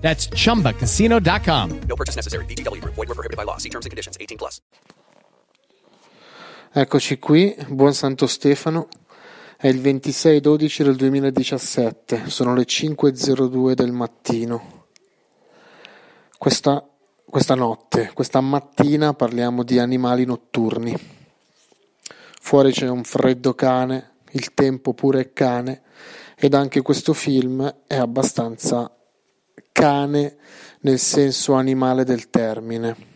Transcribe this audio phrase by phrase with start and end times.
[0.00, 1.80] That's chumbacasino.com.
[1.86, 2.44] No purchase necessary.
[2.46, 2.94] VGW Group.
[2.96, 3.58] Void were prohibited by law.
[3.58, 4.16] See terms and conditions.
[4.18, 4.60] 18 plus.
[6.72, 8.86] Eccoci qui, buon Santo Stefano.
[9.56, 14.86] È il 26-12 del 2017, sono le 5.02 del mattino.
[16.38, 16.88] Questa,
[17.28, 20.96] questa notte, questa mattina parliamo di animali notturni.
[22.40, 25.82] Fuori c'è un freddo cane, il tempo pure è cane,
[26.36, 28.94] ed anche questo film è abbastanza
[29.80, 30.36] cane
[30.80, 33.08] nel senso animale del termine.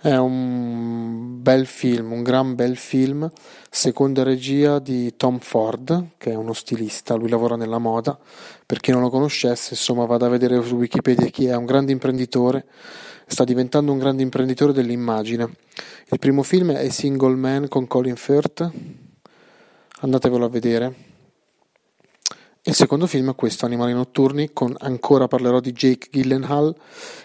[0.00, 3.28] È un bel film, un gran bel film,
[3.68, 8.16] seconda regia di Tom Ford, che è uno stilista, lui lavora nella moda.
[8.64, 11.90] Per chi non lo conoscesse, insomma, vada a vedere su Wikipedia chi è, un grande
[11.90, 12.64] imprenditore,
[13.26, 15.50] sta diventando un grande imprenditore dell'immagine.
[16.08, 18.70] Il primo film è Single Man con Colin Firth,
[20.02, 21.07] andatevelo a vedere
[22.68, 26.74] il secondo film è questo, Animali notturni, con ancora parlerò di Jake Gyllenhaal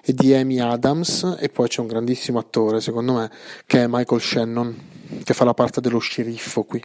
[0.00, 3.28] e di Amy Adams e poi c'è un grandissimo attore, secondo me,
[3.66, 4.76] che è Michael Shannon,
[5.24, 6.80] che fa la parte dello sceriffo qui.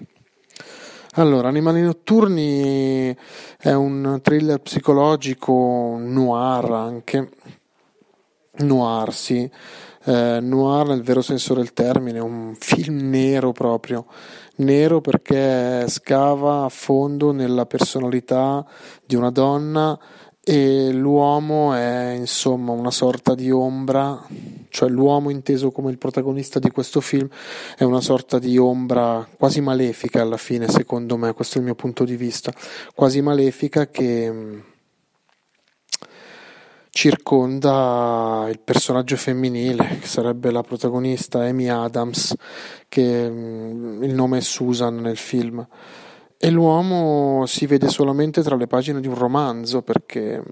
[1.14, 3.16] Allora, Animali notturni
[3.60, 7.30] è un thriller psicologico noir anche,
[8.58, 9.48] noir sì,
[10.06, 14.08] eh, noir nel vero senso del termine, un film nero proprio,
[14.58, 18.66] nero perché scava a fondo nella personalità
[19.06, 20.00] di una donna
[20.50, 24.26] e l'uomo è insomma una sorta di ombra,
[24.70, 27.28] cioè l'uomo inteso come il protagonista di questo film
[27.78, 31.76] è una sorta di ombra quasi malefica alla fine, secondo me, questo è il mio
[31.76, 32.54] punto di vista,
[32.96, 34.64] quasi malefica che
[36.98, 42.34] circonda il personaggio femminile, che sarebbe la protagonista Amy Adams,
[42.90, 45.66] che mm, il nome è Susan nel film.
[46.40, 50.44] E l'uomo si vede solamente tra le pagine di un romanzo, perché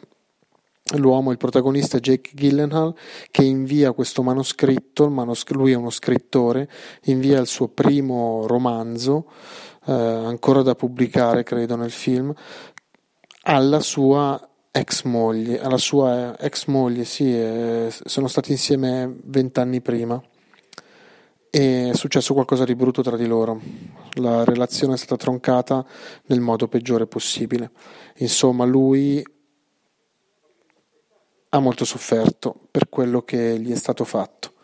[0.97, 2.93] l'uomo, il protagonista Jake Gyllenhaal,
[3.31, 6.69] che invia questo manoscritto, manosc- lui è uno scrittore,
[7.05, 9.31] invia il suo primo romanzo,
[9.87, 12.31] eh, ancora da pubblicare credo nel film,
[13.47, 14.39] alla sua
[14.75, 20.21] ex moglie, alla sua ex moglie, sì, eh, sono stati insieme vent'anni prima
[21.49, 23.61] e è successo qualcosa di brutto tra di loro.
[24.15, 25.85] La relazione è stata troncata
[26.25, 27.71] nel modo peggiore possibile.
[28.17, 29.25] Insomma, lui
[31.49, 34.55] ha molto sofferto per quello che gli è stato fatto.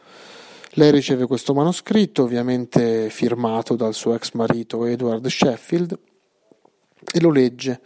[0.72, 5.98] Lei riceve questo manoscritto, ovviamente firmato dal suo ex marito Edward Sheffield,
[7.14, 7.80] e lo legge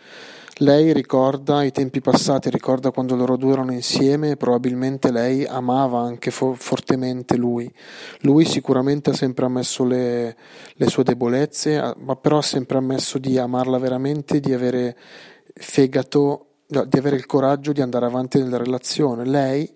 [0.59, 5.99] lei ricorda i tempi passati, ricorda quando loro due erano insieme e probabilmente lei amava
[5.99, 7.69] anche fo- fortemente lui.
[8.21, 10.35] Lui sicuramente ha sempre ammesso le,
[10.73, 14.95] le sue debolezze, ma però ha sempre ammesso di amarla veramente, di avere
[15.53, 19.25] fegato, di avere il coraggio di andare avanti nella relazione.
[19.25, 19.69] Lei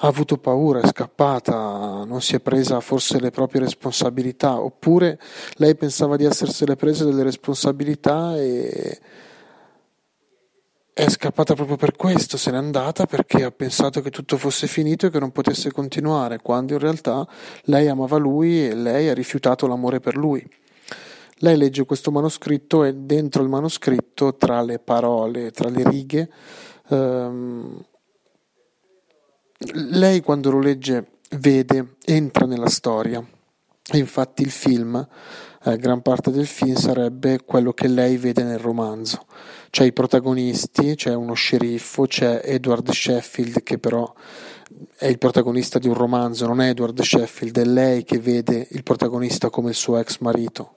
[0.00, 5.18] ha avuto paura, è scappata, non si è presa forse le proprie responsabilità, oppure
[5.54, 9.00] lei pensava di essersele prese delle responsabilità e
[10.98, 15.06] è scappata proprio per questo, se n'è andata perché ha pensato che tutto fosse finito
[15.06, 17.24] e che non potesse continuare, quando in realtà
[17.66, 20.44] lei amava lui e lei ha rifiutato l'amore per lui.
[21.36, 26.28] Lei legge questo manoscritto e dentro il manoscritto, tra le parole, tra le righe,
[26.88, 27.84] ehm,
[29.90, 33.24] lei quando lo legge vede, entra nella storia.
[33.90, 35.06] E infatti il film,
[35.62, 39.26] eh, gran parte del film sarebbe quello che lei vede nel romanzo
[39.70, 44.12] c'è i protagonisti, c'è uno sceriffo, c'è Edward Sheffield che però
[44.96, 48.82] è il protagonista di un romanzo, non è Edward Sheffield, è lei che vede il
[48.82, 50.76] protagonista come il suo ex marito.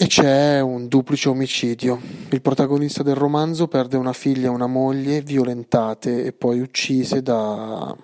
[0.00, 2.00] E c'è un duplice omicidio.
[2.30, 7.96] Il protagonista del romanzo perde una figlia e una moglie violentate e poi uccise da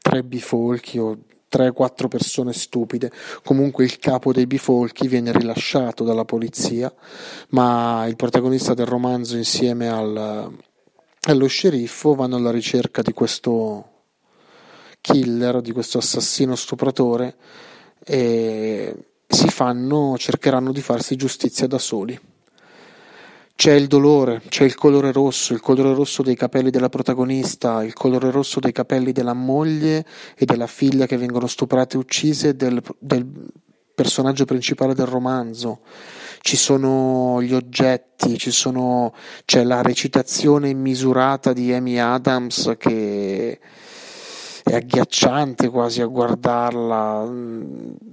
[0.00, 1.18] tre bifolchi o
[1.50, 3.10] 3-4 persone stupide.
[3.42, 6.92] Comunque il capo dei bifolchi viene rilasciato dalla polizia,
[7.50, 10.56] ma il protagonista del romanzo insieme al,
[11.22, 13.96] allo sceriffo vanno alla ricerca di questo
[15.00, 17.36] killer, di questo assassino stupratore
[18.04, 18.94] e
[19.26, 22.18] si fanno, cercheranno di farsi giustizia da soli.
[23.58, 27.92] C'è il dolore, c'è il colore rosso, il colore rosso dei capelli della protagonista, il
[27.92, 30.06] colore rosso dei capelli della moglie
[30.36, 33.26] e della figlia che vengono stuprate e uccise del, del
[33.96, 35.80] personaggio principale del romanzo.
[36.40, 39.12] Ci sono gli oggetti, sono,
[39.44, 43.58] c'è la recitazione immisurata di Amy Adams che
[44.62, 47.28] è agghiacciante quasi a guardarla,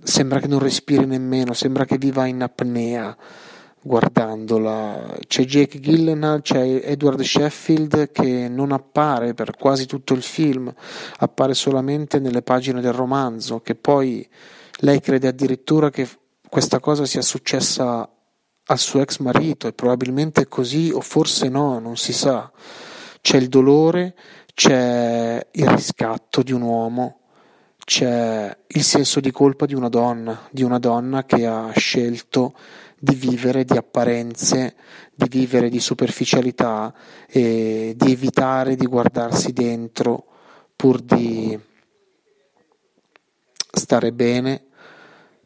[0.02, 3.16] sembra che non respiri nemmeno, sembra che viva in apnea
[3.86, 5.16] guardandola.
[5.28, 10.74] C'è Jake Gillenal, c'è Edward Sheffield che non appare per quasi tutto il film,
[11.20, 14.28] appare solamente nelle pagine del romanzo, che poi
[14.80, 16.08] lei crede addirittura che
[16.50, 18.10] questa cosa sia successa
[18.68, 22.52] al suo ex marito e probabilmente è così o forse no, non si sa.
[23.22, 24.16] C'è il dolore,
[24.56, 27.20] c'è il riscatto di un uomo,
[27.86, 32.56] c'è il senso di colpa di una donna, di una donna che ha scelto
[33.06, 34.76] di vivere di apparenze,
[35.14, 36.92] di vivere di superficialità
[37.28, 40.26] e di evitare di guardarsi dentro
[40.76, 41.58] pur di
[43.72, 44.66] stare bene,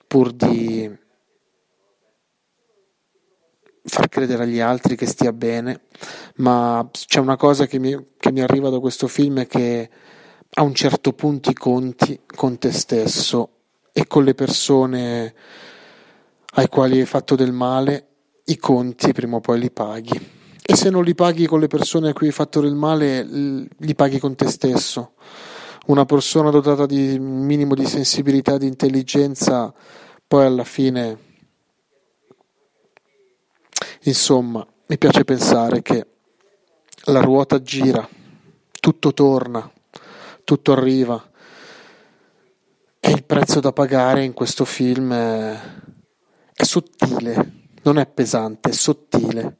[0.07, 0.89] pur di
[3.83, 5.81] far credere agli altri che stia bene,
[6.35, 9.89] ma c'è una cosa che mi, che mi arriva da questo film è che
[10.51, 13.49] a un certo punto i conti con te stesso
[13.91, 15.33] e con le persone
[16.53, 18.07] ai quali hai fatto del male,
[18.45, 20.37] i conti prima o poi li paghi.
[20.61, 23.95] E se non li paghi con le persone a cui hai fatto del male, li
[23.95, 25.13] paghi con te stesso.
[25.87, 29.73] Una persona dotata di un minimo di sensibilità, di intelligenza,
[30.27, 31.27] poi alla fine...
[34.03, 36.05] Insomma, mi piace pensare che
[37.05, 38.07] la ruota gira,
[38.79, 39.69] tutto torna,
[40.43, 41.29] tutto arriva
[42.99, 45.59] e il prezzo da pagare in questo film è
[46.59, 47.51] è sottile,
[47.83, 49.59] non è pesante, è sottile.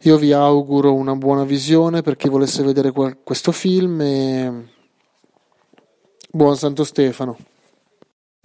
[0.00, 2.92] Io vi auguro una buona visione per chi volesse vedere
[3.24, 4.68] questo film e
[6.30, 7.38] buon Santo Stefano.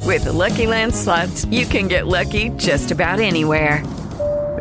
[0.06, 3.84] With the Lucky Land slots, you can get lucky just about anywhere.